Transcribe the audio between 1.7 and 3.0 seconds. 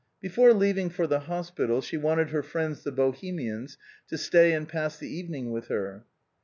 she wanted her friends the